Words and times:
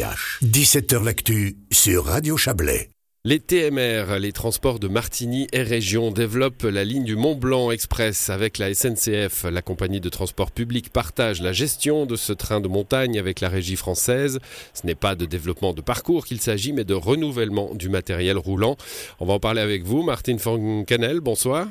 17h 0.00 1.04
L'actu 1.04 1.58
sur 1.70 2.06
Radio 2.06 2.38
Chablais. 2.38 2.88
Les 3.26 3.38
TMR, 3.38 4.18
les 4.18 4.32
transports 4.32 4.78
de 4.78 4.88
Martigny 4.88 5.46
et 5.52 5.62
région, 5.62 6.10
développent 6.10 6.62
la 6.62 6.84
ligne 6.84 7.04
du 7.04 7.16
Mont 7.16 7.34
Blanc 7.34 7.70
Express 7.70 8.30
avec 8.30 8.56
la 8.56 8.72
SNCF. 8.72 9.44
La 9.44 9.60
compagnie 9.60 10.00
de 10.00 10.08
transport 10.08 10.52
public 10.52 10.88
partage 10.88 11.42
la 11.42 11.52
gestion 11.52 12.06
de 12.06 12.16
ce 12.16 12.32
train 12.32 12.62
de 12.62 12.68
montagne 12.68 13.18
avec 13.18 13.40
la 13.40 13.50
régie 13.50 13.76
française. 13.76 14.38
Ce 14.72 14.86
n'est 14.86 14.94
pas 14.94 15.16
de 15.16 15.26
développement 15.26 15.74
de 15.74 15.82
parcours 15.82 16.24
qu'il 16.24 16.40
s'agit, 16.40 16.72
mais 16.72 16.84
de 16.84 16.94
renouvellement 16.94 17.74
du 17.74 17.90
matériel 17.90 18.38
roulant. 18.38 18.78
On 19.18 19.26
va 19.26 19.34
en 19.34 19.40
parler 19.40 19.60
avec 19.60 19.82
vous, 19.82 20.02
Martine 20.02 20.38
Foncanel. 20.38 21.20
Bonsoir. 21.20 21.68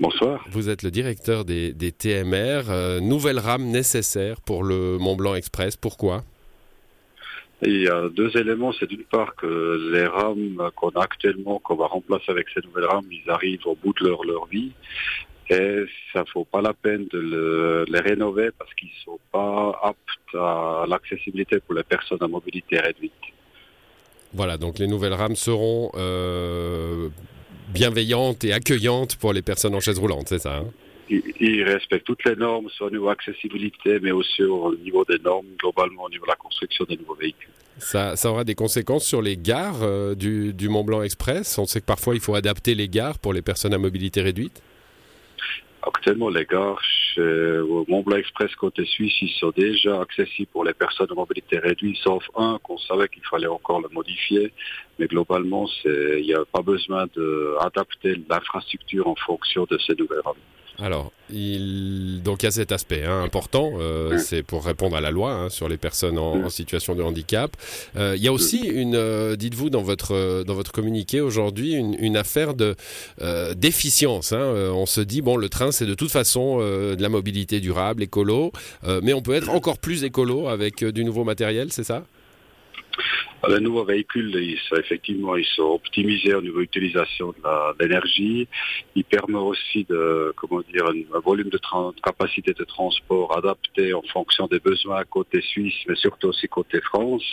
Bonsoir. 0.00 0.42
Vous 0.50 0.70
êtes 0.70 0.82
le 0.82 0.90
directeur 0.90 1.44
des, 1.44 1.74
TMR. 1.74 2.70
Euh, 2.70 3.00
nouvelle 3.00 3.38
rame 3.38 3.66
nécessaire 3.66 4.40
pour 4.40 4.64
le 4.64 4.96
Mont 4.96 5.16
Blanc 5.16 5.34
Express. 5.34 5.76
Pourquoi? 5.76 6.24
Il 7.62 7.82
y 7.82 7.88
a 7.88 8.08
deux 8.08 8.36
éléments. 8.36 8.72
C'est 8.72 8.88
d'une 8.88 9.04
part 9.04 9.34
que 9.36 9.90
les 9.92 10.06
rames 10.06 10.70
qu'on 10.76 10.90
a 10.90 11.02
actuellement, 11.02 11.58
qu'on 11.58 11.76
va 11.76 11.86
remplacer 11.86 12.30
avec 12.30 12.46
ces 12.54 12.60
nouvelles 12.66 12.86
rames, 12.86 13.06
ils 13.10 13.28
arrivent 13.30 13.66
au 13.66 13.76
bout 13.76 13.92
de 14.00 14.06
leur, 14.06 14.46
vie. 14.46 14.72
Et 15.50 15.84
ça 16.12 16.24
vaut 16.34 16.44
pas 16.44 16.62
la 16.62 16.72
peine 16.72 17.06
de 17.12 17.84
les 17.88 18.00
rénover 18.00 18.50
parce 18.56 18.72
qu'ils 18.74 18.90
sont 19.04 19.18
pas 19.32 19.78
aptes 19.82 20.34
à 20.34 20.84
l'accessibilité 20.88 21.58
pour 21.60 21.74
les 21.74 21.82
personnes 21.82 22.22
à 22.22 22.28
mobilité 22.28 22.78
réduite. 22.78 23.12
Voilà, 24.32 24.58
donc 24.58 24.78
les 24.78 24.86
nouvelles 24.86 25.14
rames 25.14 25.34
seront 25.34 25.90
euh, 25.96 27.08
bienveillantes 27.74 28.44
et 28.44 28.52
accueillantes 28.52 29.16
pour 29.16 29.32
les 29.32 29.42
personnes 29.42 29.74
en 29.74 29.80
chaise 29.80 29.98
roulante, 29.98 30.28
c'est 30.28 30.38
ça 30.38 30.58
hein? 30.58 30.66
Il 31.10 31.64
respecte 31.64 32.06
toutes 32.06 32.24
les 32.24 32.36
normes, 32.36 32.68
soit 32.70 32.86
au 32.86 32.90
niveau 32.90 33.08
accessibilité, 33.08 33.98
mais 34.00 34.12
aussi 34.12 34.42
au 34.44 34.74
niveau 34.76 35.04
des 35.04 35.18
normes, 35.18 35.46
globalement 35.58 36.04
au 36.04 36.10
niveau 36.10 36.24
de 36.24 36.30
la 36.30 36.36
construction 36.36 36.84
des 36.88 36.96
nouveaux 36.96 37.14
véhicules. 37.14 37.50
Ça, 37.78 38.14
aura 38.24 38.44
des 38.44 38.54
conséquences 38.54 39.04
sur 39.04 39.22
les 39.22 39.36
gares 39.36 39.82
euh, 39.82 40.14
du, 40.14 40.68
Mont 40.68 40.84
Blanc 40.84 41.02
Express? 41.02 41.58
On 41.58 41.66
sait 41.66 41.80
que 41.80 41.86
parfois 41.86 42.14
il 42.14 42.20
faut 42.20 42.34
adapter 42.34 42.74
les 42.74 42.88
gares 42.88 43.18
pour 43.18 43.32
les 43.32 43.42
personnes 43.42 43.74
à 43.74 43.78
mobilité 43.78 44.20
réduite? 44.20 44.62
Actuellement, 45.82 46.28
les 46.28 46.44
gares 46.44 46.80
au 47.18 47.84
Mont 47.88 48.02
Blanc 48.02 48.16
Express 48.16 48.54
côté 48.54 48.84
suisse, 48.84 49.14
ils 49.20 49.30
sont 49.30 49.50
déjà 49.56 50.00
accessibles 50.00 50.48
pour 50.52 50.64
les 50.64 50.74
personnes 50.74 51.08
à 51.10 51.14
mobilité 51.14 51.58
réduite, 51.58 51.96
sauf 52.02 52.22
un 52.36 52.58
qu'on 52.62 52.78
savait 52.78 53.08
qu'il 53.08 53.24
fallait 53.24 53.46
encore 53.46 53.80
le 53.80 53.88
modifier. 53.88 54.52
Mais 54.98 55.06
globalement, 55.06 55.66
il 55.84 56.22
n'y 56.22 56.34
a 56.34 56.44
pas 56.44 56.62
besoin 56.62 57.06
d'adapter 57.16 58.20
l'infrastructure 58.28 59.08
en 59.08 59.16
fonction 59.16 59.66
de 59.70 59.78
ces 59.78 59.94
nouvelles 59.94 60.20
rames. 60.24 60.34
Alors, 60.82 61.12
il... 61.30 62.22
donc 62.24 62.42
il 62.42 62.46
y 62.46 62.48
a 62.48 62.50
cet 62.50 62.72
aspect 62.72 63.04
hein, 63.04 63.22
important, 63.22 63.72
euh, 63.78 64.16
c'est 64.18 64.42
pour 64.42 64.64
répondre 64.64 64.96
à 64.96 65.00
la 65.00 65.10
loi 65.10 65.32
hein, 65.32 65.48
sur 65.50 65.68
les 65.68 65.76
personnes 65.76 66.18
en, 66.18 66.48
situation 66.48 66.94
de 66.94 67.02
handicap. 67.02 67.54
Euh, 67.96 68.14
il 68.16 68.22
y 68.22 68.28
a 68.28 68.32
aussi 68.32 68.60
une, 68.60 68.94
euh, 68.94 69.36
dites-vous 69.36 69.68
dans 69.68 69.82
votre 69.82 70.42
dans 70.44 70.54
votre 70.54 70.72
communiqué 70.72 71.20
aujourd'hui, 71.20 71.74
une, 71.74 72.16
affaire 72.16 72.54
de 72.54 72.76
d'efficience. 73.54 74.32
Hein. 74.32 74.70
on 74.74 74.86
se 74.86 75.00
dit 75.00 75.22
bon, 75.22 75.36
le 75.36 75.48
train 75.48 75.70
c'est 75.70 75.86
de 75.86 75.94
toute 75.94 76.10
façon 76.10 76.58
de 76.58 77.00
la 77.00 77.08
mobilité 77.08 77.60
durable, 77.60 78.02
écolo, 78.02 78.52
mais 79.02 79.12
on 79.12 79.22
peut 79.22 79.34
être 79.34 79.50
encore 79.50 79.78
plus 79.78 80.04
écolo 80.04 80.48
avec 80.48 80.84
du 80.84 81.04
nouveau 81.04 81.24
matériel, 81.24 81.72
c'est 81.72 81.84
ça? 81.84 82.04
Les 83.48 83.60
nouveaux 83.60 83.84
véhicules, 83.84 84.34
ils 84.34 84.58
sont, 84.68 84.76
effectivement, 84.76 85.36
ils 85.36 85.46
sont 85.46 85.62
optimisés 85.62 86.34
au 86.34 86.42
niveau 86.42 86.60
utilisation 86.60 87.28
de 87.30 87.82
l'énergie. 87.82 88.48
Ils 88.94 89.04
permettent 89.04 89.36
aussi 89.36 89.84
de, 89.84 90.32
comment 90.36 90.60
dire, 90.72 90.86
un, 90.86 91.20
volume 91.20 91.48
de, 91.48 91.60
capacité 92.02 92.52
de 92.52 92.64
transport 92.64 93.36
adapté 93.36 93.94
en 93.94 94.02
fonction 94.02 94.46
des 94.46 94.60
besoins 94.60 95.04
côté 95.04 95.40
Suisse, 95.40 95.80
mais 95.88 95.94
surtout 95.96 96.28
aussi 96.28 96.48
côté 96.48 96.80
France. 96.80 97.24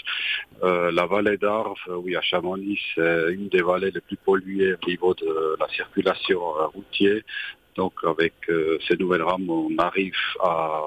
Euh, 0.63 0.91
la 0.91 1.05
vallée 1.05 1.37
d'Arve, 1.37 1.77
oui, 1.89 2.15
à 2.15 2.21
Chamonix, 2.21 2.79
c'est 2.95 3.33
une 3.33 3.49
des 3.49 3.61
vallées 3.61 3.91
les 3.91 4.01
plus 4.01 4.17
polluées 4.17 4.73
au 4.73 4.89
niveau 4.89 5.13
de 5.13 5.55
la 5.59 5.67
circulation 5.69 6.39
routière. 6.73 7.21
Donc 7.77 7.93
avec 8.03 8.33
euh, 8.49 8.79
ces 8.87 8.97
nouvelles 8.97 9.21
rames, 9.21 9.49
on 9.49 9.77
arrive 9.77 10.15
à, 10.41 10.81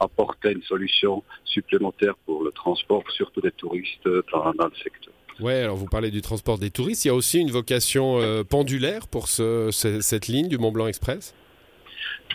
apporter 0.00 0.52
une 0.52 0.62
solution 0.62 1.22
supplémentaire 1.44 2.14
pour 2.24 2.42
le 2.44 2.52
transport, 2.52 3.02
surtout 3.10 3.40
des 3.40 3.50
touristes 3.50 4.08
dans, 4.32 4.52
le 4.52 4.82
secteur. 4.82 5.12
Oui, 5.40 5.52
alors 5.52 5.76
vous 5.76 5.86
parlez 5.86 6.10
du 6.10 6.22
transport 6.22 6.58
des 6.58 6.70
touristes. 6.70 7.04
Il 7.04 7.08
y 7.08 7.10
a 7.10 7.14
aussi 7.14 7.40
une 7.40 7.50
vocation 7.50 8.18
euh, 8.20 8.44
pendulaire 8.44 9.08
pour 9.08 9.28
cette 9.28 10.28
ligne 10.28 10.48
du 10.48 10.58
Mont 10.58 10.72
Blanc 10.72 10.86
Express? 10.86 11.34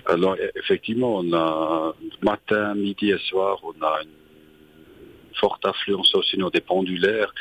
Alors 0.05 0.35
effectivement, 0.55 1.17
on 1.17 1.33
a 1.33 1.93
matin, 2.21 2.75
midi 2.75 3.11
et 3.11 3.19
soir, 3.19 3.59
on 3.63 3.85
a 3.85 4.01
une 4.03 5.35
forte 5.39 5.65
affluence 5.65 6.13
aussi 6.15 6.37
des 6.53 6.61
pendulaires. 6.61 7.33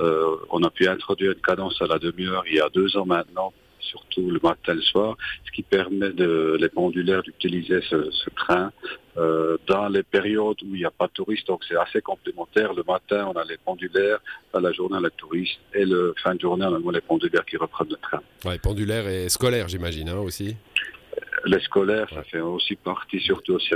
Euh, 0.00 0.36
on 0.50 0.62
a 0.62 0.70
pu 0.70 0.88
introduire 0.88 1.32
une 1.32 1.40
cadence 1.40 1.80
à 1.82 1.86
la 1.86 1.98
demi-heure 1.98 2.44
il 2.48 2.56
y 2.56 2.60
a 2.60 2.68
deux 2.70 2.96
ans 2.96 3.06
maintenant 3.06 3.52
surtout 3.84 4.30
le 4.30 4.40
matin 4.42 4.72
et 4.72 4.76
le 4.76 4.82
soir, 4.82 5.16
ce 5.44 5.50
qui 5.52 5.62
permet 5.62 6.10
de, 6.10 6.56
les 6.60 6.68
pendulaires 6.68 7.22
d'utiliser 7.22 7.80
ce, 7.82 8.30
train 8.36 8.72
euh, 9.16 9.56
dans 9.66 9.88
les 9.88 10.02
périodes 10.02 10.60
où 10.62 10.74
il 10.74 10.80
n'y 10.80 10.84
a 10.84 10.90
pas 10.90 11.06
de 11.06 11.12
touristes. 11.12 11.46
Donc 11.46 11.62
c'est 11.68 11.76
assez 11.76 12.00
complémentaire. 12.00 12.74
Le 12.74 12.82
matin, 12.82 13.30
on 13.32 13.38
a 13.38 13.44
les 13.44 13.58
pendulaires, 13.58 14.18
à 14.52 14.60
la 14.60 14.72
journée, 14.72 14.96
on 14.96 15.04
a 15.04 15.08
les 15.08 15.16
touristes, 15.16 15.58
et 15.74 15.84
le 15.84 16.14
fin 16.22 16.34
de 16.34 16.40
journée, 16.40 16.66
on 16.66 16.88
a 16.88 16.92
les 16.92 17.00
pendulaires 17.00 17.44
qui 17.44 17.56
reprennent 17.56 17.90
le 17.90 17.96
train. 17.96 18.20
Ouais, 18.44 18.58
pendulaires 18.58 19.08
et 19.08 19.28
scolaires, 19.28 19.68
j'imagine, 19.68 20.08
hein, 20.08 20.18
aussi 20.18 20.56
Les 21.44 21.60
scolaires, 21.60 22.08
ça 22.10 22.22
fait 22.24 22.40
aussi 22.40 22.76
partie, 22.76 23.20
surtout 23.20 23.54
aussi. 23.54 23.74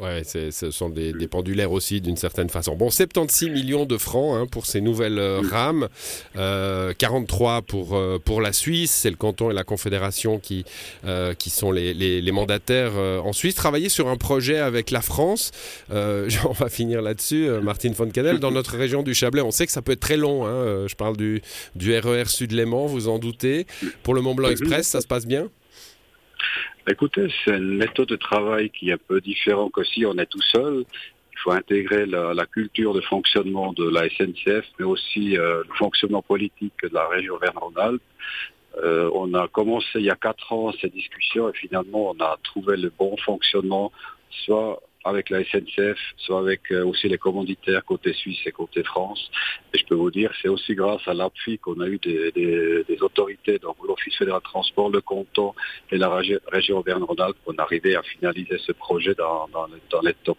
Ouais, 0.00 0.22
ce 0.24 0.70
sont 0.70 0.88
des, 0.88 1.12
pendulaires 1.28 1.70
aussi 1.70 2.00
d'une 2.00 2.16
certaine 2.16 2.48
façon. 2.48 2.74
Bon, 2.74 2.90
76 2.90 3.50
millions 3.50 3.86
de 3.86 3.96
francs 3.96 4.36
hein, 4.36 4.46
pour 4.50 4.66
ces 4.66 4.80
nouvelles 4.80 5.18
euh, 5.18 5.40
rames, 5.40 5.88
euh, 6.36 6.92
43 6.98 7.62
pour 7.62 7.94
euh, 7.94 8.18
pour 8.22 8.40
la 8.40 8.52
Suisse, 8.52 8.90
c'est 8.90 9.10
le 9.10 9.16
canton 9.16 9.50
et 9.50 9.54
la 9.54 9.62
confédération 9.62 10.38
qui 10.38 10.64
euh, 11.06 11.34
qui 11.34 11.50
sont 11.50 11.70
les, 11.70 11.94
les, 11.94 12.20
les 12.20 12.32
mandataires 12.32 12.96
en 12.96 13.32
Suisse. 13.32 13.54
Travailler 13.54 13.88
sur 13.88 14.08
un 14.08 14.16
projet 14.16 14.58
avec 14.58 14.90
la 14.90 15.00
France, 15.00 15.52
on 15.90 16.52
va 16.52 16.68
finir 16.68 17.00
là-dessus. 17.00 17.48
Martine 17.62 17.94
Foncanel, 17.94 18.40
dans 18.40 18.50
notre 18.50 18.76
région 18.76 19.02
du 19.02 19.14
Chablais, 19.14 19.42
on 19.42 19.50
sait 19.50 19.66
que 19.66 19.72
ça 19.72 19.82
peut 19.82 19.92
être 19.92 20.00
très 20.00 20.16
long. 20.16 20.46
Hein, 20.46 20.86
je 20.88 20.94
parle 20.94 21.16
du 21.16 21.40
du 21.76 21.96
RER 21.96 22.24
Sud-Léman, 22.26 22.86
vous 22.86 23.08
en 23.08 23.18
doutez. 23.18 23.66
Pour 24.02 24.14
le 24.14 24.20
Mont 24.20 24.34
Blanc 24.34 24.48
Express, 24.48 24.88
ça 24.88 25.00
se 25.00 25.06
passe 25.06 25.26
bien? 25.26 25.48
Écoutez, 26.86 27.28
c'est 27.44 27.56
une 27.56 27.78
méthode 27.78 28.08
de 28.08 28.16
travail 28.16 28.68
qui 28.68 28.90
est 28.90 28.92
un 28.92 28.98
peu 28.98 29.18
différente 29.22 29.72
que 29.72 29.82
si 29.84 30.04
on 30.04 30.18
est 30.18 30.26
tout 30.26 30.42
seul. 30.42 30.84
Il 31.32 31.38
faut 31.38 31.52
intégrer 31.52 32.04
la, 32.04 32.46
culture 32.46 32.92
de 32.92 33.00
fonctionnement 33.00 33.72
de 33.72 33.88
la 33.88 34.08
SNCF, 34.10 34.66
mais 34.78 34.84
aussi 34.84 35.38
euh, 35.38 35.62
le 35.66 35.74
fonctionnement 35.76 36.20
politique 36.20 36.74
de 36.82 36.90
la 36.92 37.08
région 37.08 37.38
Verne-Rhône-Alpes. 37.38 38.02
Euh, 38.82 39.10
on 39.14 39.32
a 39.32 39.48
commencé 39.48 39.88
il 39.94 40.04
y 40.04 40.10
a 40.10 40.16
quatre 40.16 40.52
ans 40.52 40.72
ces 40.80 40.90
discussions 40.90 41.48
et 41.48 41.54
finalement 41.54 42.10
on 42.10 42.22
a 42.22 42.36
trouvé 42.42 42.76
le 42.76 42.90
bon 42.90 43.16
fonctionnement, 43.16 43.90
soit 44.44 44.82
avec 45.04 45.30
la 45.30 45.44
SNCF, 45.44 45.98
soit 46.16 46.38
avec 46.38 46.72
euh, 46.72 46.84
aussi 46.84 47.08
les 47.08 47.18
commanditaires 47.18 47.84
côté 47.84 48.12
Suisse 48.14 48.38
et 48.46 48.52
côté 48.52 48.82
France. 48.82 49.30
Et 49.72 49.78
je 49.78 49.84
peux 49.84 49.94
vous 49.94 50.10
dire, 50.10 50.32
c'est 50.40 50.48
aussi 50.48 50.74
grâce 50.74 51.06
à 51.06 51.14
l'appui 51.14 51.58
qu'on 51.58 51.80
a 51.80 51.86
eu 51.86 51.98
des, 51.98 52.84
autorités, 53.00 53.58
donc 53.58 53.76
l'Office 53.86 54.16
fédéral 54.16 54.40
de 54.40 54.44
transport, 54.44 54.88
le 54.88 55.00
canton 55.00 55.52
et 55.92 55.98
la 55.98 56.08
région 56.08 56.78
Auvergne-Rhône-Alpes 56.78 57.36
qu'on 57.44 57.56
arrivait 57.56 57.96
à 57.96 58.02
finaliser 58.02 58.56
ce 58.58 58.72
projet 58.72 59.14
dans, 59.14 59.46
les 60.02 60.14
temps. 60.24 60.36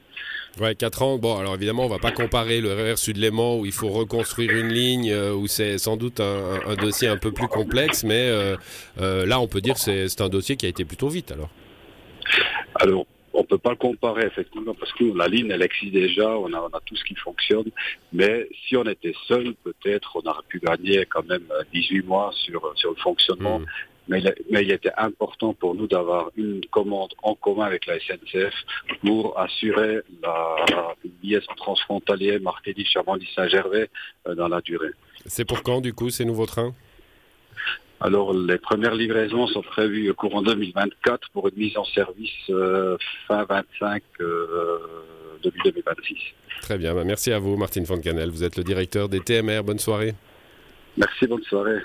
Ouais, 0.59 0.73
4 0.73 1.01
ans. 1.03 1.17
Bon, 1.17 1.37
alors 1.37 1.55
évidemment, 1.55 1.85
on 1.85 1.89
va 1.89 1.99
pas 1.99 2.11
comparer 2.11 2.61
le 2.61 2.73
RER 2.73 2.95
Sud-Léman 2.95 3.59
où 3.59 3.65
il 3.65 3.71
faut 3.71 3.89
reconstruire 3.89 4.51
une 4.51 4.69
ligne, 4.69 5.11
euh, 5.11 5.33
où 5.33 5.47
c'est 5.47 5.77
sans 5.77 5.97
doute 5.97 6.19
un, 6.19 6.75
dossier 6.75 7.07
un 7.07 7.17
peu 7.17 7.31
plus 7.31 7.47
complexe, 7.47 8.03
mais 8.03 8.29
euh, 8.29 9.25
là, 9.25 9.39
on 9.39 9.47
peut 9.47 9.61
dire 9.61 9.75
que 9.75 9.79
c'est 10.07 10.21
un 10.21 10.29
dossier 10.29 10.55
qui 10.55 10.65
a 10.65 10.69
été 10.69 10.85
plutôt 10.85 11.09
vite 11.09 11.31
alors. 11.31 11.49
Alors, 12.75 13.05
on 13.35 13.44
peut 13.44 13.57
pas 13.57 13.72
le 13.72 13.75
comparer 13.75 14.25
effectivement 14.25 14.73
parce 14.73 14.91
que 14.94 15.06
la 15.16 15.28
ligne 15.28 15.51
elle 15.51 15.62
existe 15.62 15.94
déjà, 15.94 16.29
on 16.38 16.51
a, 16.53 16.59
on 16.59 16.75
a 16.78 16.81
tout 16.85 16.96
ce 16.96 17.03
qui 17.03 17.16
fonctionne, 17.16 17.69
mais 18.13 18.47
si 18.68 18.75
on 18.78 18.84
était 18.84 19.14
seul, 19.28 19.53
peut-être 19.64 20.16
on 20.16 20.29
aurait 20.29 20.43
pu 20.47 20.59
gagner 20.59 21.05
quand 21.05 21.26
même 21.26 21.47
18 21.73 22.03
mois 22.03 22.32
sur, 22.34 22.73
sur 22.76 22.91
le 22.91 22.97
fonctionnement. 22.97 23.59
Mmh. 23.59 23.66
Mais, 24.08 24.22
mais, 24.52 24.64
il 24.64 24.72
était 24.72 24.91
important 24.97 25.53
pour 25.53 25.73
nous 25.73 25.87
d'avoir 25.87 26.29
une 26.35 26.64
commande 26.67 27.11
en 27.23 27.34
commun 27.34 27.66
avec 27.66 27.87
la 27.87 27.99
SNCF 27.99 28.53
pour 29.03 29.40
assurer 29.40 30.02
la, 30.22 30.55
liaison 31.23 31.52
transfrontalière 31.58 32.40
Martelly-Chamonix-Saint-Gervais 32.41 33.90
euh, 34.28 34.35
dans 34.35 34.47
la 34.47 34.61
durée. 34.61 34.91
C'est 35.26 35.46
pour 35.46 35.64
quand 35.64 35.81
du 35.81 35.93
coup 35.93 36.11
ces 36.11 36.23
nouveaux 36.23 36.46
trains? 36.46 36.76
Alors, 38.01 38.33
les 38.33 38.57
premières 38.57 38.93
livraisons 38.93 39.47
sont 39.47 39.61
prévues 39.61 40.09
au 40.09 40.13
courant 40.13 40.41
2024 40.41 41.29
pour 41.31 41.47
une 41.47 41.55
mise 41.55 41.77
en 41.77 41.85
service 41.85 42.29
euh, 42.49 42.97
fin 43.27 43.45
25 43.45 44.03
euh, 44.19 44.77
début 45.43 45.59
2026. 45.63 46.17
Très 46.61 46.77
bien, 46.77 46.93
bah, 46.93 47.03
merci 47.05 47.31
à 47.31 47.39
vous 47.39 47.55
Martine 47.55 47.85
Foncanel, 47.85 48.29
vous 48.29 48.43
êtes 48.43 48.57
le 48.57 48.63
directeur 48.63 49.07
des 49.07 49.21
TMR, 49.21 49.63
bonne 49.63 49.79
soirée. 49.79 50.13
Merci, 50.97 51.27
bonne 51.27 51.43
soirée. 51.43 51.79